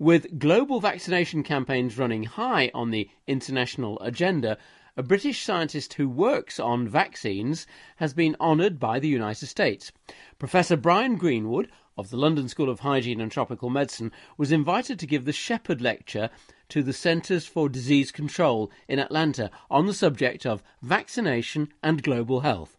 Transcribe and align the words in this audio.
With 0.00 0.40
global 0.40 0.80
vaccination 0.80 1.44
campaigns 1.44 1.96
running 1.96 2.24
high 2.24 2.68
on 2.74 2.90
the 2.90 3.08
international 3.28 4.00
agenda, 4.00 4.58
a 4.96 5.04
British 5.04 5.42
scientist 5.44 5.94
who 5.94 6.08
works 6.08 6.58
on 6.58 6.88
vaccines 6.88 7.64
has 7.96 8.12
been 8.12 8.34
honoured 8.40 8.80
by 8.80 8.98
the 8.98 9.06
United 9.06 9.46
States. 9.46 9.92
Professor 10.36 10.76
Brian 10.76 11.16
Greenwood 11.16 11.70
of 11.96 12.10
the 12.10 12.16
London 12.16 12.48
School 12.48 12.68
of 12.68 12.80
Hygiene 12.80 13.20
and 13.20 13.30
Tropical 13.30 13.70
Medicine 13.70 14.10
was 14.36 14.50
invited 14.50 14.98
to 14.98 15.06
give 15.06 15.26
the 15.26 15.32
Shepherd 15.32 15.80
Lecture 15.80 16.28
to 16.70 16.82
the 16.82 16.92
Centers 16.92 17.46
for 17.46 17.68
Disease 17.68 18.10
Control 18.10 18.72
in 18.88 18.98
Atlanta 18.98 19.48
on 19.70 19.86
the 19.86 19.94
subject 19.94 20.44
of 20.44 20.64
vaccination 20.82 21.72
and 21.84 22.02
global 22.02 22.40
health. 22.40 22.76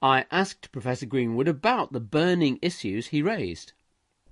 I 0.00 0.24
asked 0.30 0.72
Professor 0.72 1.04
Greenwood 1.04 1.48
about 1.48 1.92
the 1.92 2.00
burning 2.00 2.58
issues 2.62 3.08
he 3.08 3.20
raised. 3.20 3.74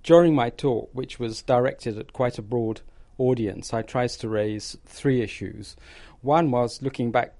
During 0.07 0.35
my 0.35 0.49
talk, 0.51 0.89
which 0.93 1.19
was 1.19 1.41
directed 1.41 1.97
at 1.97 2.13
quite 2.13 2.37
a 2.37 2.41
broad 2.41 2.79
audience, 3.17 3.73
I 3.73 3.81
tried 3.81 4.11
to 4.11 4.29
raise 4.29 4.77
three 4.85 5.21
issues. 5.21 5.75
One 6.21 6.49
was 6.49 6.81
looking 6.81 7.11
back 7.11 7.33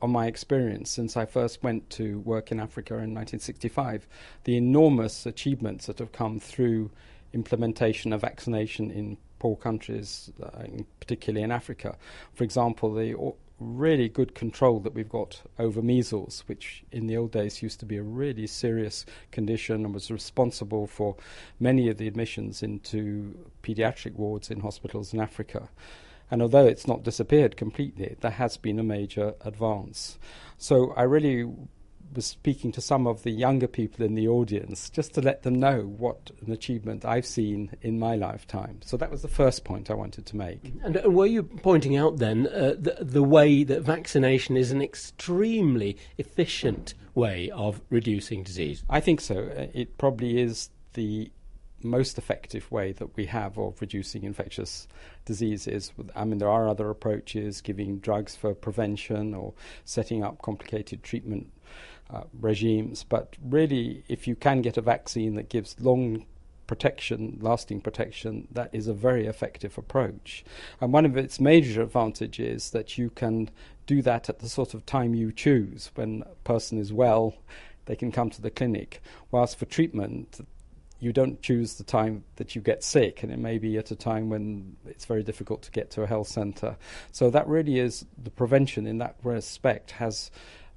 on 0.00 0.12
my 0.12 0.28
experience 0.28 0.88
since 0.88 1.16
I 1.16 1.26
first 1.26 1.64
went 1.64 1.90
to 1.90 2.20
work 2.20 2.52
in 2.52 2.60
Africa 2.60 2.94
in 2.94 3.12
1965, 3.12 4.06
the 4.44 4.56
enormous 4.56 5.26
achievements 5.26 5.86
that 5.86 5.98
have 5.98 6.12
come 6.12 6.38
through 6.38 6.92
implementation 7.32 8.12
of 8.12 8.20
vaccination 8.20 8.92
in 8.92 9.18
poor 9.40 9.56
countries, 9.56 10.30
uh, 10.40 10.66
particularly 11.00 11.42
in 11.42 11.50
Africa. 11.50 11.96
For 12.34 12.44
example, 12.44 12.94
the 12.94 13.16
really 13.62 14.08
good 14.08 14.34
control 14.34 14.80
that 14.80 14.94
we've 14.94 15.08
got 15.08 15.42
over 15.58 15.80
measles, 15.80 16.44
which 16.46 16.84
in 16.92 17.06
the 17.06 17.16
old 17.16 17.32
days 17.32 17.62
used 17.62 17.80
to 17.80 17.86
be 17.86 17.96
a 17.96 18.02
really 18.02 18.46
serious 18.46 19.06
condition 19.30 19.84
and 19.84 19.94
was 19.94 20.10
responsible 20.10 20.86
for 20.86 21.16
many 21.58 21.88
of 21.88 21.98
the 21.98 22.08
admissions 22.08 22.62
into 22.62 23.34
pediatric 23.62 24.14
wards 24.14 24.50
in 24.50 24.60
hospitals 24.60 25.14
in 25.14 25.20
Africa. 25.20 25.68
And 26.30 26.42
although 26.42 26.66
it's 26.66 26.86
not 26.86 27.02
disappeared 27.02 27.56
completely, 27.56 28.16
there 28.20 28.30
has 28.30 28.56
been 28.56 28.78
a 28.78 28.82
major 28.82 29.34
advance. 29.42 30.18
So 30.56 30.92
I 30.96 31.02
really 31.02 31.50
was 32.14 32.26
speaking 32.26 32.72
to 32.72 32.80
some 32.80 33.06
of 33.06 33.22
the 33.22 33.30
younger 33.30 33.66
people 33.66 34.04
in 34.04 34.14
the 34.14 34.28
audience 34.28 34.90
just 34.90 35.14
to 35.14 35.20
let 35.20 35.42
them 35.42 35.54
know 35.54 35.80
what 35.80 36.30
an 36.44 36.52
achievement 36.52 37.04
I've 37.04 37.26
seen 37.26 37.70
in 37.82 37.98
my 37.98 38.16
lifetime. 38.16 38.80
So 38.84 38.96
that 38.96 39.10
was 39.10 39.22
the 39.22 39.28
first 39.28 39.64
point 39.64 39.90
I 39.90 39.94
wanted 39.94 40.26
to 40.26 40.36
make. 40.36 40.60
And, 40.82 40.96
and 40.96 41.14
were 41.14 41.26
you 41.26 41.42
pointing 41.42 41.96
out 41.96 42.18
then 42.18 42.46
uh, 42.46 42.74
the, 42.78 42.98
the 43.00 43.22
way 43.22 43.64
that 43.64 43.82
vaccination 43.82 44.56
is 44.56 44.70
an 44.70 44.82
extremely 44.82 45.96
efficient 46.18 46.94
way 47.14 47.50
of 47.50 47.80
reducing 47.90 48.42
disease? 48.42 48.84
I 48.88 49.00
think 49.00 49.20
so. 49.20 49.50
Uh, 49.56 49.66
it 49.72 49.98
probably 49.98 50.40
is 50.40 50.70
the 50.94 51.30
most 51.84 52.18
effective 52.18 52.70
way 52.70 52.92
that 52.92 53.16
we 53.16 53.26
have 53.26 53.58
of 53.58 53.80
reducing 53.80 54.24
infectious 54.24 54.86
diseases. 55.24 55.92
I 56.14 56.24
mean, 56.24 56.38
there 56.38 56.48
are 56.48 56.68
other 56.68 56.90
approaches, 56.90 57.60
giving 57.60 57.98
drugs 57.98 58.36
for 58.36 58.54
prevention 58.54 59.34
or 59.34 59.54
setting 59.84 60.22
up 60.22 60.42
complicated 60.42 61.02
treatment 61.02 61.52
uh, 62.12 62.24
regimes. 62.40 63.04
But 63.04 63.36
really, 63.42 64.04
if 64.08 64.28
you 64.28 64.36
can 64.36 64.62
get 64.62 64.76
a 64.76 64.82
vaccine 64.82 65.34
that 65.36 65.48
gives 65.48 65.76
long 65.80 66.26
protection, 66.66 67.38
lasting 67.40 67.80
protection, 67.80 68.48
that 68.50 68.70
is 68.72 68.88
a 68.88 68.94
very 68.94 69.26
effective 69.26 69.76
approach. 69.76 70.44
And 70.80 70.92
one 70.92 71.04
of 71.04 71.16
its 71.16 71.40
major 71.40 71.82
advantages 71.82 72.64
is 72.64 72.70
that 72.70 72.96
you 72.96 73.10
can 73.10 73.50
do 73.86 74.02
that 74.02 74.28
at 74.28 74.38
the 74.38 74.48
sort 74.48 74.74
of 74.74 74.86
time 74.86 75.14
you 75.14 75.32
choose. 75.32 75.90
When 75.94 76.22
a 76.22 76.34
person 76.44 76.78
is 76.78 76.92
well, 76.92 77.34
they 77.86 77.96
can 77.96 78.12
come 78.12 78.30
to 78.30 78.42
the 78.42 78.50
clinic. 78.50 79.02
Whilst 79.30 79.58
for 79.58 79.66
treatment, 79.66 80.40
you 81.00 81.12
don't 81.12 81.42
choose 81.42 81.74
the 81.74 81.84
time 81.84 82.22
that 82.36 82.54
you 82.54 82.62
get 82.62 82.84
sick, 82.84 83.24
and 83.24 83.32
it 83.32 83.38
may 83.38 83.58
be 83.58 83.76
at 83.76 83.90
a 83.90 83.96
time 83.96 84.28
when 84.28 84.76
it's 84.86 85.04
very 85.04 85.24
difficult 85.24 85.62
to 85.62 85.70
get 85.72 85.90
to 85.90 86.02
a 86.02 86.06
health 86.06 86.28
centre. 86.28 86.76
So 87.10 87.28
that 87.30 87.48
really 87.48 87.80
is 87.80 88.06
the 88.22 88.30
prevention 88.30 88.86
in 88.86 88.98
that 88.98 89.16
respect 89.24 89.90
has 89.92 90.30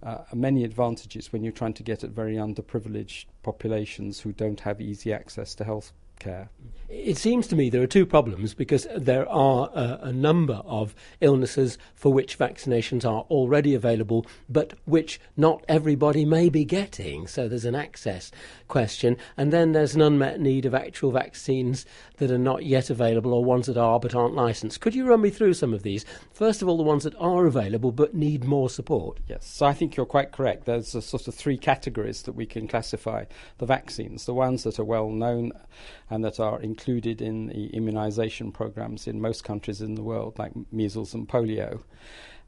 uh, 0.05 0.23
many 0.33 0.63
advantages 0.63 1.33
when 1.33 1.43
you're 1.43 1.51
trying 1.51 1.73
to 1.73 1.83
get 1.83 2.03
at 2.03 2.11
very 2.11 2.35
underprivileged 2.35 3.25
populations 3.41 4.19
who 4.19 4.31
don't 4.31 4.61
have 4.61 4.79
easy 4.79 5.11
access 5.11 5.55
to 5.55 5.63
health 5.63 5.91
care. 6.19 6.49
It 6.87 7.17
seems 7.17 7.47
to 7.47 7.55
me 7.55 7.69
there 7.69 7.81
are 7.81 7.87
two 7.87 8.05
problems 8.05 8.53
because 8.53 8.87
there 8.95 9.27
are 9.27 9.69
a, 9.73 9.99
a, 10.03 10.13
number 10.13 10.61
of 10.65 10.93
illnesses 11.19 11.79
for 11.95 12.13
which 12.13 12.37
vaccinations 12.37 13.03
are 13.03 13.21
already 13.31 13.73
available, 13.73 14.25
but 14.47 14.73
which 14.85 15.19
not 15.35 15.65
everybody 15.67 16.25
may 16.25 16.47
be 16.47 16.63
getting. 16.63 17.25
So 17.25 17.47
there's 17.47 17.65
an 17.65 17.73
access 17.73 18.31
question. 18.67 19.17
And 19.35 19.51
then 19.51 19.71
there's 19.71 19.95
an 19.95 20.01
unmet 20.01 20.39
need 20.39 20.65
of 20.65 20.75
actual 20.75 21.11
vaccines 21.11 21.87
that 22.17 22.29
are 22.29 22.37
not 22.37 22.65
yet 22.65 22.91
available 22.91 23.33
or 23.33 23.43
ones 23.43 23.65
that 23.65 23.77
are 23.77 23.99
but 23.99 24.13
aren't 24.13 24.35
licensed. 24.35 24.79
Could 24.79 24.93
you 24.93 25.07
run 25.07 25.21
me 25.21 25.31
through 25.31 25.55
some 25.55 25.73
of 25.73 25.81
these? 25.81 26.05
First 26.33 26.61
of 26.61 26.69
all, 26.69 26.77
the 26.77 26.83
ones 26.83 27.03
that 27.03 27.15
are 27.19 27.47
available 27.47 27.91
but 27.91 28.13
need 28.13 28.43
more 28.43 28.69
support. 28.69 29.19
Yes, 29.27 29.47
so 29.47 29.65
I 29.65 29.73
think 29.73 29.95
you're 29.95 30.05
quite 30.05 30.31
correct. 30.31 30.65
There's 30.65 30.93
a 30.93 31.01
sort 31.01 31.27
of 31.27 31.33
three 31.33 31.57
categories 31.57 32.21
that 32.23 32.33
we 32.33 32.45
can 32.45 32.67
classify 32.67 33.25
the 33.57 33.65
vaccines 33.65 34.25
the 34.25 34.33
ones 34.33 34.63
that 34.63 34.79
are 34.79 34.85
well 34.85 35.09
known 35.09 35.51
and 36.09 36.23
that 36.23 36.39
are 36.39 36.61
included 36.61 37.21
in 37.21 37.47
the 37.47 37.67
immunization 37.67 38.51
programs 38.51 39.07
in 39.07 39.19
most 39.21 39.43
countries 39.43 39.81
in 39.81 39.95
the 39.95 40.03
world, 40.03 40.37
like 40.37 40.51
measles 40.71 41.13
and 41.13 41.27
polio. 41.27 41.81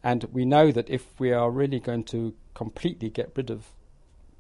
And 0.04 0.26
we 0.32 0.46
know 0.46 0.72
that 0.72 0.90
if 0.90 1.20
we 1.20 1.32
are 1.32 1.50
really 1.50 1.80
going 1.80 2.04
to 2.06 2.34
completely 2.54 3.10
get 3.10 3.32
rid 3.36 3.50
of 3.50 3.74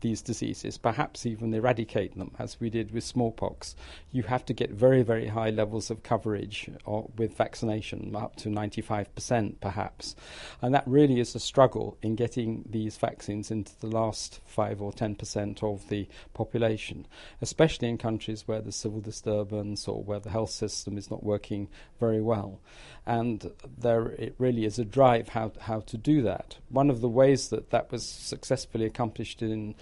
these 0.01 0.21
diseases, 0.21 0.77
perhaps 0.77 1.25
even 1.25 1.53
eradicate 1.53 2.17
them, 2.17 2.31
as 2.39 2.59
we 2.59 2.69
did 2.69 2.91
with 2.91 3.03
smallpox, 3.03 3.75
you 4.11 4.23
have 4.23 4.45
to 4.45 4.53
get 4.53 4.71
very, 4.71 5.03
very 5.03 5.27
high 5.27 5.49
levels 5.49 5.89
of 5.89 6.03
coverage 6.03 6.69
or, 6.85 7.03
uh, 7.03 7.07
with 7.17 7.35
vaccination, 7.35 8.15
up 8.15 8.35
to 8.35 8.49
95% 8.49 9.59
perhaps. 9.59 10.15
And 10.61 10.73
that 10.73 10.87
really 10.87 11.19
is 11.19 11.35
a 11.35 11.39
struggle 11.39 11.97
in 12.01 12.15
getting 12.15 12.65
these 12.69 12.97
vaccines 12.97 13.51
into 13.51 13.77
the 13.79 13.87
last 13.87 14.39
5 14.45 14.81
or 14.81 14.91
10% 14.91 15.63
of 15.63 15.87
the 15.89 16.07
population, 16.33 17.07
especially 17.41 17.89
in 17.89 17.97
countries 17.97 18.47
where 18.47 18.61
there's 18.61 18.75
civil 18.75 19.01
disturbance 19.01 19.87
or 19.87 20.03
where 20.03 20.19
the 20.19 20.29
health 20.29 20.51
system 20.51 20.97
is 20.97 21.09
not 21.09 21.23
working 21.23 21.67
very 21.99 22.21
well. 22.21 22.59
And 23.05 23.51
there 23.77 24.09
it 24.09 24.35
really 24.37 24.65
is 24.65 24.77
a 24.77 24.85
drive 24.85 25.29
how, 25.29 25.53
how 25.61 25.79
to 25.81 25.97
do 25.97 26.21
that. 26.23 26.57
One 26.69 26.89
of 26.89 27.01
the 27.01 27.09
ways 27.09 27.49
that 27.49 27.69
that 27.69 27.91
was 27.91 28.05
successfully 28.05 28.85
accomplished 28.85 29.41
in 29.41 29.75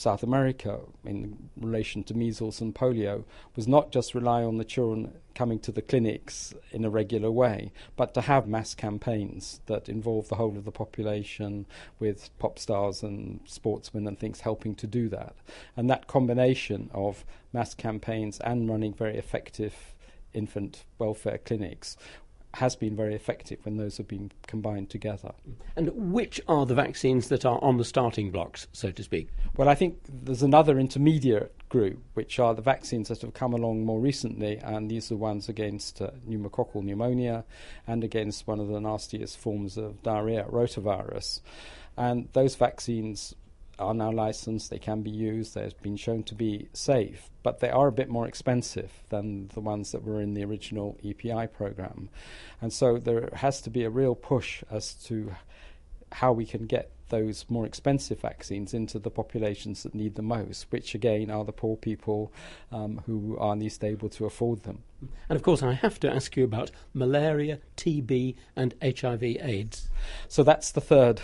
South 0.00 0.22
America 0.22 0.80
in 1.04 1.50
relation 1.60 2.02
to 2.02 2.14
measles 2.14 2.62
and 2.62 2.74
polio 2.74 3.22
was 3.54 3.68
not 3.68 3.92
just 3.92 4.14
rely 4.14 4.42
on 4.42 4.56
the 4.56 4.64
children 4.64 5.12
coming 5.34 5.58
to 5.58 5.70
the 5.70 5.82
clinics 5.82 6.54
in 6.70 6.86
a 6.86 6.90
regular 6.90 7.30
way, 7.30 7.70
but 7.96 8.14
to 8.14 8.22
have 8.22 8.48
mass 8.48 8.74
campaigns 8.74 9.60
that 9.66 9.90
involve 9.90 10.26
the 10.28 10.36
whole 10.36 10.56
of 10.56 10.64
the 10.64 10.72
population 10.72 11.66
with 11.98 12.30
pop 12.38 12.58
stars 12.58 13.02
and 13.02 13.40
sportsmen 13.44 14.06
and 14.06 14.18
things 14.18 14.40
helping 14.40 14.74
to 14.74 14.86
do 14.86 15.10
that. 15.10 15.36
And 15.76 15.90
that 15.90 16.06
combination 16.06 16.88
of 16.94 17.26
mass 17.52 17.74
campaigns 17.74 18.40
and 18.40 18.70
running 18.70 18.94
very 18.94 19.18
effective 19.18 19.74
infant 20.32 20.84
welfare 20.98 21.38
clinics 21.38 21.98
has 22.54 22.74
been 22.74 22.96
very 22.96 23.14
effective 23.14 23.58
when 23.64 23.76
those 23.76 23.96
have 23.96 24.08
been 24.08 24.32
combined 24.46 24.90
together. 24.90 25.32
And 25.76 26.12
which 26.12 26.40
are 26.48 26.66
the 26.66 26.74
vaccines 26.74 27.28
that 27.28 27.44
are 27.44 27.62
on 27.62 27.76
the 27.76 27.84
starting 27.84 28.30
blocks, 28.30 28.66
so 28.72 28.90
to 28.90 29.02
speak? 29.02 29.28
Well, 29.56 29.68
I 29.68 29.74
think 29.74 29.98
there's 30.08 30.42
another 30.42 30.78
intermediate 30.78 31.52
group, 31.68 32.02
which 32.14 32.38
are 32.38 32.54
the 32.54 32.62
vaccines 32.62 33.08
that 33.08 33.20
have 33.22 33.34
come 33.34 33.52
along 33.52 33.84
more 33.84 34.00
recently, 34.00 34.58
and 34.58 34.90
these 34.90 35.12
are 35.12 35.16
ones 35.16 35.48
against 35.48 36.02
uh, 36.02 36.10
pneumococcal 36.28 36.82
pneumonia 36.82 37.44
and 37.86 38.02
against 38.02 38.46
one 38.46 38.58
of 38.58 38.68
the 38.68 38.80
nastiest 38.80 39.38
forms 39.38 39.76
of 39.76 40.02
diarrhea, 40.02 40.44
rotavirus. 40.50 41.40
And 41.96 42.28
those 42.32 42.56
vaccines 42.56 43.34
are 43.80 43.94
now 43.94 44.10
licensed, 44.10 44.70
they 44.70 44.78
can 44.78 45.02
be 45.02 45.10
used, 45.10 45.54
they've 45.54 45.80
been 45.82 45.96
shown 45.96 46.22
to 46.24 46.34
be 46.34 46.68
safe, 46.72 47.30
but 47.42 47.60
they 47.60 47.70
are 47.70 47.88
a 47.88 47.92
bit 47.92 48.08
more 48.08 48.26
expensive 48.26 48.92
than 49.08 49.48
the 49.54 49.60
ones 49.60 49.92
that 49.92 50.04
were 50.04 50.20
in 50.20 50.34
the 50.34 50.44
original 50.44 50.98
EPI 51.04 51.48
program. 51.48 52.08
And 52.60 52.72
so 52.72 52.98
there 52.98 53.30
has 53.34 53.60
to 53.62 53.70
be 53.70 53.84
a 53.84 53.90
real 53.90 54.14
push 54.14 54.62
as 54.70 54.94
to 55.04 55.34
how 56.12 56.32
we 56.32 56.44
can 56.44 56.66
get 56.66 56.90
those 57.10 57.44
more 57.48 57.66
expensive 57.66 58.20
vaccines 58.20 58.72
into 58.72 58.98
the 58.98 59.10
populations 59.10 59.82
that 59.82 59.94
need 59.94 60.14
the 60.14 60.22
most, 60.22 60.66
which 60.70 60.94
again 60.94 61.30
are 61.30 61.44
the 61.44 61.52
poor 61.52 61.76
people 61.76 62.32
um, 62.72 63.02
who 63.06 63.36
are 63.38 63.56
least 63.56 63.84
able 63.84 64.08
to 64.08 64.24
afford 64.24 64.62
them. 64.62 64.82
And 65.28 65.36
of 65.36 65.42
course, 65.42 65.62
I 65.62 65.72
have 65.72 66.00
to 66.00 66.10
ask 66.10 66.36
you 66.36 66.44
about 66.44 66.70
malaria, 66.94 67.58
TB, 67.76 68.36
and 68.56 68.74
HIV/AIDS. 68.82 69.90
So 70.28 70.42
that's 70.42 70.72
the 70.72 70.80
third 70.80 71.20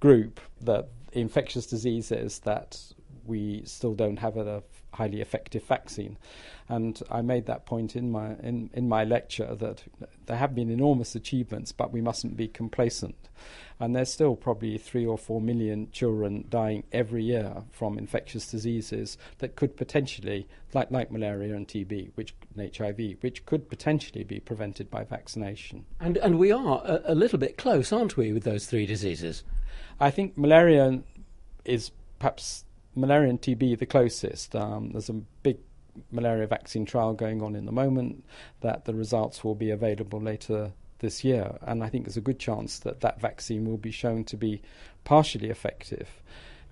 group 0.00 0.40
that 0.60 0.88
infectious 1.12 1.66
diseases 1.66 2.40
that 2.40 2.78
we 3.26 3.62
still 3.64 3.94
don't 3.94 4.18
have 4.18 4.36
a 4.36 4.62
highly 4.92 5.20
effective 5.20 5.62
vaccine. 5.64 6.18
And 6.68 7.00
I 7.10 7.22
made 7.22 7.46
that 7.46 7.66
point 7.66 7.96
in 7.96 8.10
my 8.10 8.34
in, 8.42 8.70
in 8.72 8.88
my 8.88 9.04
lecture 9.04 9.54
that 9.56 9.82
there 10.26 10.36
have 10.36 10.54
been 10.54 10.70
enormous 10.70 11.14
achievements, 11.14 11.72
but 11.72 11.92
we 11.92 12.00
mustn't 12.00 12.36
be 12.36 12.48
complacent. 12.48 13.28
And 13.78 13.96
there's 13.96 14.12
still 14.12 14.36
probably 14.36 14.76
three 14.76 15.06
or 15.06 15.16
four 15.16 15.40
million 15.40 15.90
children 15.90 16.44
dying 16.50 16.84
every 16.92 17.24
year 17.24 17.62
from 17.70 17.98
infectious 17.98 18.50
diseases 18.50 19.16
that 19.38 19.56
could 19.56 19.76
potentially, 19.76 20.46
like, 20.74 20.90
like 20.90 21.10
malaria 21.10 21.56
and 21.56 21.66
TB, 21.66 22.10
which 22.14 22.34
and 22.54 22.76
HIV, 22.76 23.16
which 23.22 23.46
could 23.46 23.68
potentially 23.68 24.24
be 24.24 24.38
prevented 24.38 24.90
by 24.90 25.04
vaccination. 25.04 25.86
And 25.98 26.18
and 26.18 26.38
we 26.38 26.52
are 26.52 26.82
a, 26.84 27.12
a 27.12 27.14
little 27.14 27.38
bit 27.38 27.56
close, 27.56 27.92
aren't 27.92 28.16
we, 28.16 28.32
with 28.32 28.44
those 28.44 28.66
three 28.66 28.86
diseases? 28.86 29.44
I 29.98 30.10
think 30.10 30.36
malaria 30.36 31.02
is 31.64 31.90
perhaps 32.18 32.64
malaria 32.94 33.30
and 33.30 33.40
TB 33.40 33.78
the 33.78 33.86
closest. 33.86 34.54
Um, 34.56 34.90
there's 34.92 35.08
a 35.08 35.14
big 35.14 35.58
malaria 36.10 36.46
vaccine 36.46 36.84
trial 36.84 37.14
going 37.14 37.42
on 37.42 37.54
in 37.54 37.66
the 37.66 37.72
moment 37.72 38.24
that 38.60 38.84
the 38.84 38.94
results 38.94 39.44
will 39.44 39.54
be 39.54 39.70
available 39.70 40.20
later 40.20 40.72
this 41.00 41.24
year, 41.24 41.56
and 41.62 41.82
I 41.82 41.88
think 41.88 42.04
there's 42.04 42.16
a 42.16 42.22
good 42.22 42.38
chance 42.38 42.78
that 42.80 43.00
that 43.00 43.20
vaccine 43.20 43.64
will 43.64 43.78
be 43.78 43.90
shown 43.90 44.24
to 44.24 44.36
be 44.36 44.60
partially 45.04 45.48
effective. 45.48 46.08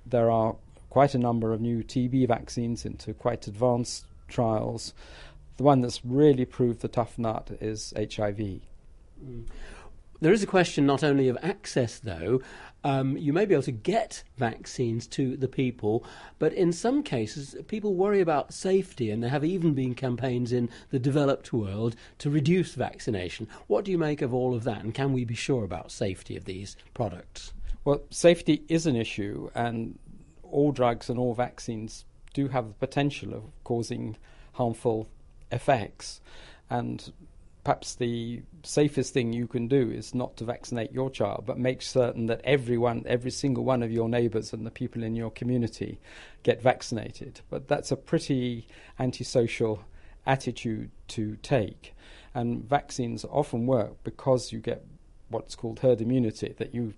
There 0.04 0.30
are 0.30 0.56
quite 0.90 1.14
a 1.14 1.18
number 1.18 1.52
of 1.52 1.60
new 1.60 1.82
TB 1.82 2.28
vaccines 2.28 2.84
into 2.84 3.14
quite 3.14 3.46
advanced 3.46 4.06
trials. 4.28 4.94
The 5.56 5.62
one 5.62 5.80
that's 5.80 6.04
really 6.04 6.44
proved 6.44 6.80
the 6.80 6.88
tough 6.88 7.18
nut 7.18 7.50
is 7.60 7.92
HIV. 7.96 8.60
Mm. 9.24 9.44
There 10.20 10.32
is 10.32 10.42
a 10.42 10.48
question 10.48 10.84
not 10.84 11.04
only 11.04 11.28
of 11.28 11.38
access, 11.42 11.98
though. 12.00 12.40
Um, 12.82 13.16
you 13.16 13.32
may 13.32 13.44
be 13.44 13.54
able 13.54 13.62
to 13.64 13.72
get 13.72 14.24
vaccines 14.36 15.06
to 15.08 15.36
the 15.36 15.48
people, 15.48 16.04
but 16.38 16.52
in 16.52 16.72
some 16.72 17.02
cases, 17.02 17.56
people 17.66 17.94
worry 17.94 18.20
about 18.20 18.52
safety, 18.52 19.10
and 19.10 19.22
there 19.22 19.30
have 19.30 19.44
even 19.44 19.74
been 19.74 19.94
campaigns 19.94 20.52
in 20.52 20.70
the 20.90 20.98
developed 20.98 21.52
world 21.52 21.94
to 22.18 22.30
reduce 22.30 22.74
vaccination. 22.74 23.48
What 23.66 23.84
do 23.84 23.90
you 23.90 23.98
make 23.98 24.22
of 24.22 24.34
all 24.34 24.54
of 24.54 24.64
that, 24.64 24.82
and 24.82 24.94
can 24.94 25.12
we 25.12 25.24
be 25.24 25.34
sure 25.34 25.64
about 25.64 25.92
safety 25.92 26.36
of 26.36 26.44
these 26.44 26.76
products? 26.94 27.52
Well, 27.84 28.02
safety 28.10 28.64
is 28.68 28.86
an 28.86 28.96
issue, 28.96 29.50
and 29.54 29.98
all 30.42 30.72
drugs 30.72 31.08
and 31.08 31.18
all 31.18 31.34
vaccines 31.34 32.04
do 32.34 32.48
have 32.48 32.68
the 32.68 32.74
potential 32.74 33.34
of 33.34 33.44
causing 33.64 34.16
harmful 34.52 35.08
effects. 35.50 36.20
And 36.70 37.12
perhaps 37.68 37.96
the 37.96 38.40
safest 38.62 39.12
thing 39.12 39.30
you 39.30 39.46
can 39.46 39.68
do 39.68 39.90
is 39.90 40.14
not 40.14 40.34
to 40.38 40.42
vaccinate 40.42 40.90
your 40.90 41.10
child, 41.10 41.44
but 41.44 41.58
make 41.58 41.82
certain 41.82 42.24
that 42.24 42.40
everyone, 42.42 43.04
every 43.06 43.30
single 43.30 43.62
one 43.62 43.82
of 43.82 43.92
your 43.92 44.08
neighbours 44.08 44.54
and 44.54 44.64
the 44.64 44.70
people 44.70 45.02
in 45.02 45.14
your 45.14 45.30
community 45.30 46.00
get 46.44 46.62
vaccinated. 46.62 47.42
But 47.50 47.68
that's 47.68 47.92
a 47.92 47.96
pretty 47.96 48.66
antisocial 48.98 49.84
attitude 50.24 50.90
to 51.08 51.36
take. 51.42 51.94
And 52.32 52.64
vaccines 52.64 53.26
often 53.26 53.66
work 53.66 54.02
because 54.02 54.50
you 54.50 54.60
get 54.60 54.86
what's 55.28 55.54
called 55.54 55.80
herd 55.80 56.00
immunity, 56.00 56.54
that 56.56 56.74
you 56.74 56.94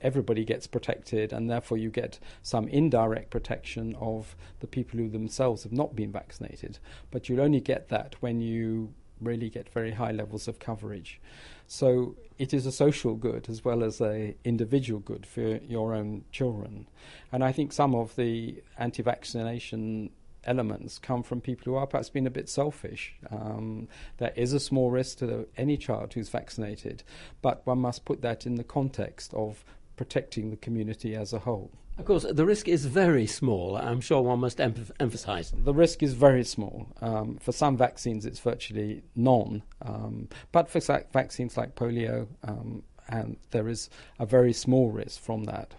everybody 0.00 0.44
gets 0.44 0.66
protected, 0.66 1.32
and 1.32 1.48
therefore 1.48 1.78
you 1.78 1.90
get 1.90 2.18
some 2.42 2.66
indirect 2.66 3.30
protection 3.30 3.94
of 4.00 4.34
the 4.58 4.66
people 4.66 4.98
who 4.98 5.08
themselves 5.08 5.62
have 5.62 5.72
not 5.72 5.94
been 5.94 6.10
vaccinated. 6.10 6.80
But 7.12 7.28
you'll 7.28 7.40
only 7.40 7.60
get 7.60 7.88
that 7.90 8.16
when 8.18 8.40
you 8.40 8.92
really 9.20 9.50
get 9.50 9.68
very 9.68 9.92
high 9.92 10.12
levels 10.12 10.48
of 10.48 10.58
coverage. 10.58 11.20
So 11.66 12.16
it 12.38 12.54
is 12.54 12.66
a 12.66 12.72
social 12.72 13.14
good 13.14 13.48
as 13.48 13.64
well 13.64 13.82
as 13.82 14.00
a 14.00 14.36
individual 14.44 15.00
good 15.00 15.26
for 15.26 15.58
your 15.66 15.94
own 15.94 16.24
children. 16.30 16.86
And 17.32 17.42
I 17.42 17.52
think 17.52 17.72
some 17.72 17.94
of 17.94 18.14
the 18.16 18.62
anti-vaccination 18.78 20.10
elements 20.44 20.98
come 20.98 21.22
from 21.22 21.40
people 21.40 21.72
who 21.72 21.78
are 21.78 21.86
perhaps 21.86 22.08
being 22.08 22.26
a 22.26 22.30
bit 22.30 22.48
selfish. 22.48 23.14
Um, 23.30 23.88
there 24.18 24.32
is 24.36 24.52
a 24.52 24.60
small 24.60 24.90
risk 24.90 25.18
to 25.18 25.48
any 25.56 25.76
child 25.76 26.14
who's 26.14 26.28
vaccinated, 26.28 27.02
but 27.42 27.66
one 27.66 27.78
must 27.78 28.04
put 28.04 28.22
that 28.22 28.46
in 28.46 28.54
the 28.54 28.64
context 28.64 29.34
of 29.34 29.64
protecting 29.96 30.50
the 30.50 30.56
community 30.56 31.14
as 31.14 31.32
a 31.32 31.38
whole. 31.40 31.70
Of 31.98 32.04
course, 32.04 32.26
the 32.30 32.44
risk 32.44 32.68
is 32.68 32.84
very 32.84 33.26
small. 33.26 33.76
I'm 33.76 34.02
sure 34.02 34.20
one 34.20 34.40
must 34.40 34.60
em- 34.60 34.86
emphasize. 35.00 35.52
The 35.56 35.72
risk 35.72 36.02
is 36.02 36.12
very 36.12 36.44
small. 36.44 36.88
Um, 37.00 37.38
for 37.40 37.52
some 37.52 37.76
vaccines, 37.76 38.26
it's 38.26 38.38
virtually 38.38 39.02
none. 39.14 39.62
Um, 39.80 40.28
but 40.52 40.68
for 40.68 40.80
vaccines 41.12 41.56
like 41.56 41.74
polio, 41.74 42.28
um, 42.42 42.82
and 43.08 43.38
there 43.50 43.68
is 43.68 43.88
a 44.18 44.26
very 44.26 44.52
small 44.52 44.90
risk 44.90 45.20
from 45.20 45.44
that. 45.44 45.74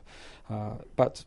Uh, 0.50 0.78
but 0.96 1.24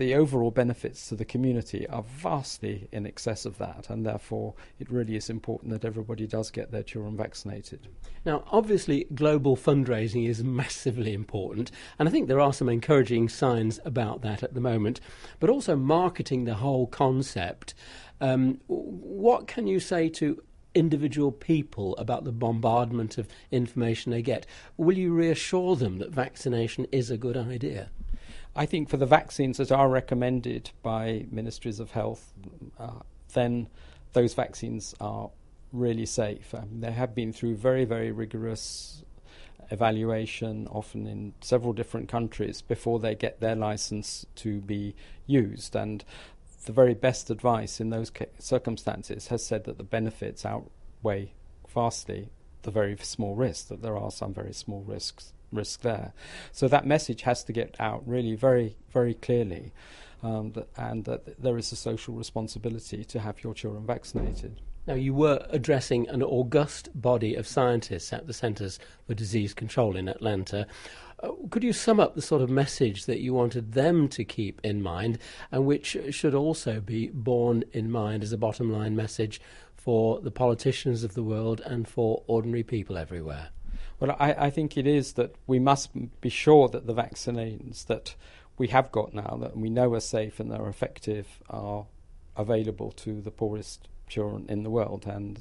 the 0.00 0.14
overall 0.14 0.50
benefits 0.50 1.10
to 1.10 1.14
the 1.14 1.26
community 1.26 1.86
are 1.88 2.02
vastly 2.02 2.88
in 2.90 3.04
excess 3.04 3.44
of 3.44 3.58
that, 3.58 3.90
and 3.90 4.06
therefore 4.06 4.54
it 4.78 4.90
really 4.90 5.14
is 5.14 5.28
important 5.28 5.70
that 5.70 5.84
everybody 5.84 6.26
does 6.26 6.50
get 6.50 6.70
their 6.70 6.82
children 6.82 7.18
vaccinated. 7.18 7.86
Now, 8.24 8.42
obviously, 8.50 9.06
global 9.14 9.58
fundraising 9.58 10.26
is 10.26 10.42
massively 10.42 11.12
important, 11.12 11.70
and 11.98 12.08
I 12.08 12.12
think 12.12 12.28
there 12.28 12.40
are 12.40 12.54
some 12.54 12.70
encouraging 12.70 13.28
signs 13.28 13.78
about 13.84 14.22
that 14.22 14.42
at 14.42 14.54
the 14.54 14.60
moment, 14.60 15.00
but 15.38 15.50
also 15.50 15.76
marketing 15.76 16.44
the 16.44 16.54
whole 16.54 16.86
concept. 16.86 17.74
Um, 18.22 18.58
what 18.68 19.46
can 19.46 19.66
you 19.66 19.80
say 19.80 20.08
to 20.08 20.42
individual 20.74 21.30
people 21.30 21.94
about 21.98 22.24
the 22.24 22.32
bombardment 22.32 23.18
of 23.18 23.28
information 23.50 24.12
they 24.12 24.22
get? 24.22 24.46
Will 24.78 24.96
you 24.96 25.12
reassure 25.12 25.76
them 25.76 25.98
that 25.98 26.10
vaccination 26.10 26.86
is 26.90 27.10
a 27.10 27.18
good 27.18 27.36
idea? 27.36 27.90
I 28.54 28.66
think 28.66 28.88
for 28.88 28.96
the 28.96 29.06
vaccines 29.06 29.58
that 29.58 29.70
are 29.70 29.88
recommended 29.88 30.70
by 30.82 31.26
ministries 31.30 31.78
of 31.78 31.92
health, 31.92 32.32
uh, 32.78 33.00
then 33.32 33.68
those 34.12 34.34
vaccines 34.34 34.94
are 35.00 35.30
really 35.72 36.06
safe. 36.06 36.52
Um, 36.54 36.80
they 36.80 36.90
have 36.90 37.14
been 37.14 37.32
through 37.32 37.56
very, 37.56 37.84
very 37.84 38.10
rigorous 38.10 39.04
evaluation, 39.70 40.66
often 40.68 41.06
in 41.06 41.34
several 41.40 41.72
different 41.72 42.08
countries, 42.08 42.60
before 42.60 42.98
they 42.98 43.14
get 43.14 43.40
their 43.40 43.54
license 43.54 44.26
to 44.36 44.60
be 44.60 44.96
used. 45.26 45.76
And 45.76 46.04
the 46.66 46.72
very 46.72 46.94
best 46.94 47.30
advice 47.30 47.80
in 47.80 47.90
those 47.90 48.10
circumstances 48.40 49.28
has 49.28 49.46
said 49.46 49.64
that 49.64 49.78
the 49.78 49.84
benefits 49.84 50.44
outweigh 50.44 51.34
vastly 51.72 52.30
the 52.62 52.72
very 52.72 52.96
small 53.00 53.36
risks, 53.36 53.68
that 53.68 53.80
there 53.80 53.96
are 53.96 54.10
some 54.10 54.34
very 54.34 54.52
small 54.52 54.82
risks 54.82 55.32
risk 55.52 55.82
there. 55.82 56.12
So 56.52 56.68
that 56.68 56.86
message 56.86 57.22
has 57.22 57.44
to 57.44 57.52
get 57.52 57.76
out 57.78 58.06
really 58.06 58.34
very, 58.34 58.76
very 58.92 59.14
clearly, 59.14 59.72
um, 60.22 60.52
that, 60.52 60.68
and 60.76 61.04
that 61.04 61.42
there 61.42 61.56
is 61.56 61.72
a 61.72 61.76
social 61.76 62.14
responsibility 62.14 63.04
to 63.04 63.20
have 63.20 63.42
your 63.42 63.54
children 63.54 63.86
vaccinated. 63.86 64.60
Now, 64.86 64.94
you 64.94 65.12
were 65.12 65.46
addressing 65.50 66.08
an 66.08 66.22
august 66.22 66.88
body 66.94 67.34
of 67.34 67.46
scientists 67.46 68.12
at 68.12 68.26
the 68.26 68.32
Centres 68.32 68.78
for 69.06 69.14
Disease 69.14 69.52
Control 69.52 69.94
in 69.94 70.08
Atlanta. 70.08 70.66
Uh, 71.22 71.32
could 71.50 71.62
you 71.62 71.72
sum 71.72 72.00
up 72.00 72.14
the 72.14 72.22
sort 72.22 72.40
of 72.40 72.48
message 72.48 73.04
that 73.04 73.20
you 73.20 73.34
wanted 73.34 73.72
them 73.72 74.08
to 74.08 74.24
keep 74.24 74.60
in 74.64 74.82
mind 74.82 75.18
and 75.52 75.66
which 75.66 75.96
should 76.10 76.34
also 76.34 76.80
be 76.80 77.08
borne 77.08 77.62
in 77.72 77.90
mind 77.90 78.22
as 78.22 78.32
a 78.32 78.38
bottom 78.38 78.72
line 78.72 78.96
message 78.96 79.40
for 79.74 80.20
the 80.20 80.30
politicians 80.30 81.04
of 81.04 81.14
the 81.14 81.22
world 81.22 81.60
and 81.64 81.86
for 81.86 82.22
ordinary 82.26 82.62
people 82.62 82.96
everywhere? 82.96 83.50
Well, 83.98 84.16
I, 84.18 84.32
I 84.32 84.50
think 84.50 84.76
it 84.76 84.86
is 84.86 85.14
that 85.14 85.34
we 85.46 85.58
must 85.58 85.90
be 86.20 86.30
sure 86.30 86.68
that 86.68 86.86
the 86.86 86.94
vaccines 86.94 87.84
that 87.84 88.14
we 88.56 88.68
have 88.68 88.92
got 88.92 89.14
now, 89.14 89.38
that 89.40 89.56
we 89.56 89.70
know 89.70 89.94
are 89.94 90.00
safe 90.00 90.40
and 90.40 90.50
they're 90.50 90.68
effective, 90.68 91.26
are 91.48 91.86
available 92.36 92.92
to 92.92 93.20
the 93.20 93.30
poorest 93.30 93.88
children 94.08 94.46
in 94.48 94.62
the 94.62 94.70
world. 94.70 95.06
And 95.06 95.40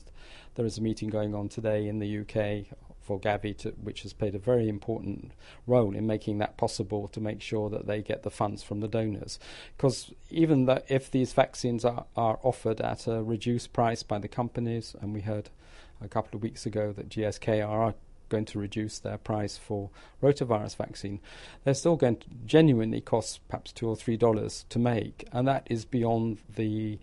there 0.55 0.65
is 0.65 0.77
a 0.77 0.81
meeting 0.81 1.09
going 1.09 1.33
on 1.33 1.49
today 1.49 1.87
in 1.87 1.99
the 1.99 2.19
UK 2.19 2.77
for 3.09 3.19
Gavi, 3.19 3.57
to, 3.57 3.69
which 3.71 4.03
has 4.03 4.13
played 4.13 4.35
a 4.35 4.39
very 4.39 4.69
important 4.69 5.31
role 5.65 5.95
in 5.95 6.05
making 6.05 6.37
that 6.37 6.57
possible 6.57 7.07
to 7.07 7.19
make 7.19 7.41
sure 7.41 7.69
that 7.69 7.87
they 7.87 8.03
get 8.03 8.21
the 8.21 8.29
funds 8.29 8.61
from 8.61 8.81
the 8.81 8.87
donors. 8.87 9.39
Because 9.75 10.13
even 10.29 10.69
if 10.87 11.09
these 11.09 11.33
vaccines 11.33 11.83
are, 11.83 12.05
are 12.15 12.39
offered 12.43 12.79
at 12.81 13.07
a 13.07 13.23
reduced 13.23 13.73
price 13.73 14.03
by 14.03 14.19
the 14.19 14.27
companies, 14.27 14.95
and 15.01 15.13
we 15.13 15.21
heard 15.21 15.49
a 15.99 16.07
couple 16.07 16.37
of 16.37 16.43
weeks 16.43 16.67
ago 16.67 16.93
that 16.93 17.09
GSK 17.09 17.67
are 17.67 17.95
going 18.29 18.45
to 18.45 18.59
reduce 18.59 18.99
their 18.99 19.17
price 19.17 19.57
for 19.57 19.89
rotavirus 20.21 20.75
vaccine, 20.75 21.19
they're 21.63 21.73
still 21.73 21.95
going 21.95 22.17
to 22.17 22.27
genuinely 22.45 23.01
cost 23.01 23.47
perhaps 23.47 23.71
two 23.71 23.87
or 23.87 23.95
three 23.95 24.17
dollars 24.17 24.65
to 24.69 24.79
make, 24.79 25.27
and 25.31 25.47
that 25.47 25.67
is 25.69 25.85
beyond 25.85 26.37
the 26.55 26.99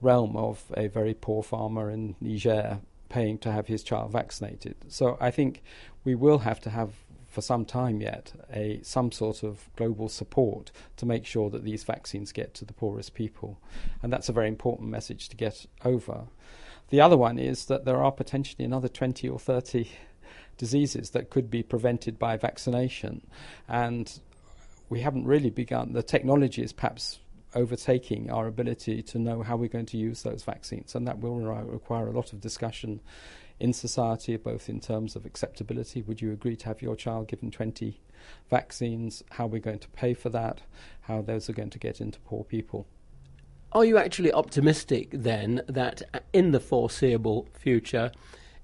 realm 0.00 0.36
of 0.36 0.64
a 0.76 0.88
very 0.88 1.14
poor 1.14 1.42
farmer 1.42 1.90
in 1.90 2.14
Niger 2.20 2.80
paying 3.08 3.38
to 3.38 3.52
have 3.52 3.66
his 3.66 3.82
child 3.82 4.12
vaccinated. 4.12 4.74
So 4.88 5.16
I 5.20 5.30
think 5.30 5.62
we 6.04 6.14
will 6.14 6.38
have 6.38 6.60
to 6.60 6.70
have 6.70 6.90
for 7.36 7.42
some 7.42 7.66
time 7.66 8.00
yet 8.00 8.32
a 8.50 8.80
some 8.82 9.12
sort 9.12 9.42
of 9.42 9.68
global 9.76 10.08
support 10.08 10.72
to 10.96 11.04
make 11.04 11.26
sure 11.26 11.50
that 11.50 11.64
these 11.64 11.84
vaccines 11.84 12.32
get 12.32 12.54
to 12.54 12.64
the 12.64 12.72
poorest 12.72 13.12
people, 13.14 13.60
and 14.02 14.12
that's 14.12 14.28
a 14.28 14.32
very 14.32 14.48
important 14.48 14.88
message 14.88 15.28
to 15.28 15.36
get 15.36 15.66
over. 15.84 16.28
The 16.88 17.00
other 17.00 17.16
one 17.16 17.38
is 17.38 17.66
that 17.66 17.84
there 17.84 18.02
are 18.02 18.12
potentially 18.12 18.64
another 18.64 18.88
20 18.88 19.28
or 19.28 19.38
30 19.38 19.90
diseases 20.56 21.10
that 21.10 21.30
could 21.30 21.50
be 21.50 21.62
prevented 21.62 22.18
by 22.18 22.36
vaccination. 22.36 23.26
And 23.68 24.20
we 24.88 25.00
haven't 25.00 25.26
really 25.26 25.50
begun, 25.50 25.92
the 25.92 26.02
technology 26.02 26.62
is 26.62 26.72
perhaps 26.72 27.18
overtaking 27.54 28.30
our 28.30 28.46
ability 28.46 29.02
to 29.02 29.18
know 29.18 29.42
how 29.42 29.56
we're 29.56 29.68
going 29.68 29.86
to 29.86 29.96
use 29.96 30.22
those 30.22 30.44
vaccines. 30.44 30.94
And 30.94 31.06
that 31.06 31.18
will 31.18 31.36
require 31.36 32.06
a 32.08 32.12
lot 32.12 32.32
of 32.32 32.40
discussion 32.40 33.00
in 33.58 33.72
society, 33.72 34.36
both 34.36 34.68
in 34.68 34.80
terms 34.80 35.16
of 35.16 35.24
acceptability. 35.24 36.02
Would 36.02 36.20
you 36.20 36.32
agree 36.32 36.56
to 36.56 36.66
have 36.66 36.82
your 36.82 36.94
child 36.94 37.28
given 37.28 37.50
20 37.50 37.98
vaccines? 38.50 39.22
How 39.30 39.46
we're 39.46 39.60
going 39.60 39.78
to 39.78 39.88
pay 39.88 40.14
for 40.14 40.28
that? 40.30 40.62
How 41.02 41.22
those 41.22 41.48
are 41.48 41.54
going 41.54 41.70
to 41.70 41.78
get 41.78 42.00
into 42.00 42.20
poor 42.20 42.44
people? 42.44 42.86
Are 43.72 43.84
you 43.84 43.98
actually 43.98 44.32
optimistic 44.32 45.08
then 45.12 45.62
that 45.68 46.02
uh, 46.14 46.20
in 46.32 46.52
the 46.52 46.60
foreseeable 46.60 47.48
future 47.58 48.12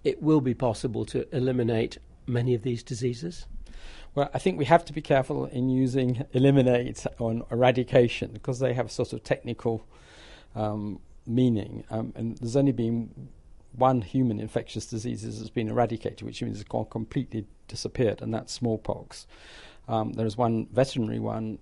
it 0.05 0.23
will 0.23 0.41
be 0.41 0.55
possible 0.55 1.05
to 1.07 1.27
eliminate 1.35 1.99
many 2.27 2.55
of 2.55 2.63
these 2.63 2.83
diseases? 2.83 3.47
Well, 4.15 4.31
I 4.35 4.39
think 4.39 4.59
we 4.59 4.67
have 4.67 4.85
to 4.87 4.93
be 4.93 5.01
careful 5.01 5.47
in 5.47 5.71
using 5.71 6.25
eliminate 6.33 7.07
on 7.19 7.45
eradication 7.51 8.33
because 8.33 8.59
they 8.59 8.75
have 8.75 8.87
a 8.87 8.91
sort 8.91 9.13
of 9.13 9.25
technical 9.25 9.87
um, 10.55 11.01
meaning. 11.27 11.85
Um, 11.91 12.13
and 12.15 12.37
there's 12.37 12.57
only 12.57 12.73
been 12.73 13.29
one 13.73 14.03
human 14.03 14.39
infectious 14.39 14.87
disease 14.87 15.23
that 15.23 15.35
has 15.35 15.51
been 15.51 15.69
eradicated, 15.69 16.23
which 16.23 16.43
means 16.43 16.61
it's 16.61 16.69
gone 16.69 16.87
completely 16.87 17.47
disappeared, 17.69 18.21
and 18.21 18.35
that's 18.35 18.53
smallpox. 18.53 19.27
Um, 19.89 20.13
there 20.13 20.27
is 20.27 20.37
one 20.37 20.67
veterinary 20.67 21.19
one, 21.19 21.59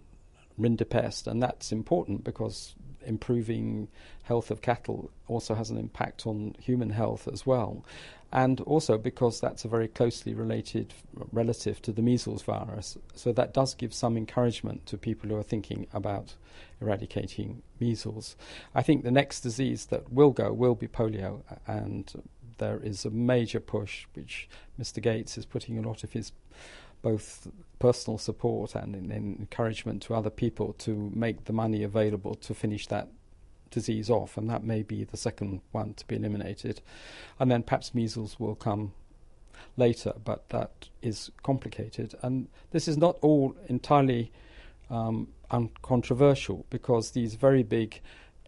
rinderpest, 0.59 1.29
and 1.29 1.41
that's 1.41 1.71
important 1.71 2.25
because 2.25 2.75
improving 3.05 3.89
health 4.23 4.51
of 4.51 4.63
cattle 4.63 5.11
also 5.29 5.55
has 5.55 5.71
an 5.71 5.77
impact 5.77 6.27
on 6.27 6.55
human 6.59 6.91
health 6.91 7.29
as 7.33 7.47
well. 7.47 7.85
And 8.33 8.61
also 8.61 8.97
because 8.97 9.41
that's 9.41 9.65
a 9.65 9.69
very 9.69 9.89
closely 9.89 10.35
related 10.35 10.95
relative 11.33 11.83
to 11.83 11.93
the 11.93 12.03
measles 12.03 12.43
virus. 12.43 12.97
So 13.15 13.33
that 13.33 13.53
does 13.53 13.75
give 13.75 13.93
some 13.93 14.17
encouragement 14.17 14.87
to 14.87 14.97
people 14.97 15.29
who 15.31 15.37
are 15.37 15.43
thinking 15.43 15.89
about 15.93 16.37
eradicating 16.81 17.63
measles. 17.81 18.37
I 18.75 18.83
think 18.83 19.03
the 19.03 19.11
next 19.11 19.41
disease 19.41 19.87
that 19.87 20.13
will 20.13 20.31
go 20.31 20.53
will 20.53 20.77
be 20.77 20.87
polio, 20.87 21.43
and 21.67 22.13
there 22.61 22.79
is 22.79 23.05
a 23.05 23.11
major 23.11 23.59
push 23.59 24.07
which 24.15 24.49
Mr. 24.81 25.03
Gates 25.03 25.37
is 25.37 25.45
putting 25.45 25.77
a 25.77 25.83
lot 25.83 26.05
of 26.05 26.13
his 26.13 26.31
both 27.03 27.49
personal 27.79 28.19
support 28.19 28.75
and 28.75 28.95
in, 28.95 29.11
in 29.11 29.37
encouragement 29.41 30.03
to 30.03 30.15
other 30.15 30.31
people 30.31 30.75
to 30.75 31.11
make 31.15 31.45
the 31.45 31.53
money 31.53 31.83
available 31.83 32.35
to 32.35 32.55
finish 32.55 32.87
that 32.87 33.09
disease 33.71 34.11
off, 34.11 34.37
and 34.37 34.51
that 34.51 34.63
may 34.65 34.83
be 34.83 35.05
the 35.05 35.17
second 35.17 35.61
one 35.73 35.95
to 35.95 36.07
be 36.07 36.17
eliminated. 36.17 36.81
And 37.39 37.51
then 37.51 37.63
perhaps 37.63 37.95
measles 37.95 38.39
will 38.39 38.55
come 38.55 38.93
later, 39.77 40.13
but 40.25 40.49
that 40.51 40.89
is 41.03 41.31
complicated. 41.43 42.15
And 42.23 42.49
this 42.71 42.89
is 42.89 42.97
not 42.97 43.17
all 43.23 43.57
entirely 43.69 44.33
um, 44.91 45.29
uncontroversial 45.51 46.67
because 46.71 47.13
these 47.13 47.35
very 47.35 47.63
big 47.63 48.01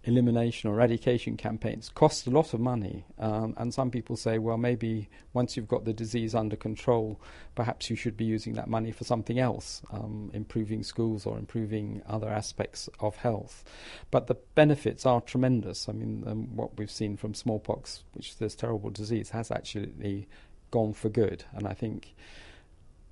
elimination 0.05 0.69
or 0.69 0.75
eradication 0.75 1.37
campaigns 1.37 1.89
cost 1.95 2.27
a 2.27 2.31
lot 2.31 2.55
of 2.55 2.61
money. 2.61 3.05
Um, 3.19 3.55
and 3.57 3.73
some 3.73 3.91
people 3.91 4.17
say, 4.17 4.39
well, 4.39 4.59
maybe 4.59 5.09
once 5.33 5.57
you've 5.57 5.69
got 5.69 5.85
the 5.85 5.93
disease 5.93 6.35
under 6.35 6.57
control, 6.57 7.21
perhaps 7.55 7.89
you 7.89 7.97
should 7.97 8.17
be 8.17 8.25
using 8.25 8.55
that 8.55 8.69
money 8.69 8.91
for 8.91 9.05
something 9.05 9.39
else, 9.39 9.83
um, 9.93 10.31
improving 10.35 10.83
schools 10.83 11.25
or 11.25 11.39
improving 11.39 12.03
other 12.07 12.29
aspects 12.29 12.89
of 12.99 13.17
health. 13.17 13.65
But 14.11 14.27
the 14.27 14.37
benefits 14.55 15.07
are 15.07 15.21
tremendous. 15.21 15.89
I 15.89 15.93
mean, 15.93 16.25
um, 16.27 16.57
what 16.57 16.77
we've 16.77 16.91
seen 16.91 17.17
from 17.17 17.35
smallpox, 17.35 18.03
which 18.15 18.31
is 18.31 18.35
this 18.37 18.57
terrible 18.57 18.91
disease, 18.91 19.31
has 19.31 19.51
actually 19.51 20.29
gone 20.71 20.95
for 20.95 21.11
good. 21.11 21.45
And 21.53 21.69
I 21.69 21.75
think 21.75 22.15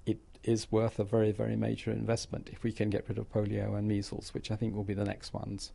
it 0.06 0.18
is 0.42 0.72
worth 0.72 0.98
a 0.98 1.04
very, 1.04 1.30
very 1.30 1.54
major 1.54 1.92
investment 1.92 2.50
if 2.52 2.64
we 2.64 2.72
can 2.72 2.90
get 2.90 3.08
rid 3.08 3.18
of 3.18 3.30
polio 3.30 3.78
and 3.78 3.86
measles, 3.86 4.34
which 4.34 4.50
I 4.50 4.56
think 4.56 4.74
will 4.74 4.82
be 4.82 4.94
the 4.94 5.04
next 5.04 5.32
ones. 5.32 5.70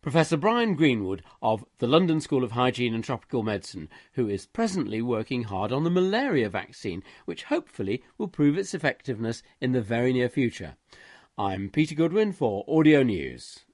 Professor 0.00 0.36
Brian 0.36 0.76
Greenwood 0.76 1.24
of 1.42 1.64
the 1.78 1.88
London 1.88 2.20
School 2.20 2.44
of 2.44 2.52
Hygiene 2.52 2.94
and 2.94 3.02
Tropical 3.02 3.42
Medicine, 3.42 3.88
who 4.12 4.28
is 4.28 4.46
presently 4.46 5.02
working 5.02 5.42
hard 5.42 5.72
on 5.72 5.82
the 5.82 5.90
malaria 5.90 6.48
vaccine, 6.48 7.02
which 7.24 7.44
hopefully 7.44 8.04
will 8.16 8.28
prove 8.28 8.56
its 8.56 8.74
effectiveness 8.74 9.42
in 9.60 9.72
the 9.72 9.82
very 9.82 10.12
near 10.12 10.28
future. 10.28 10.76
I'm 11.36 11.68
Peter 11.68 11.96
Goodwin 11.96 12.32
for 12.32 12.64
Audio 12.68 13.02
News. 13.02 13.64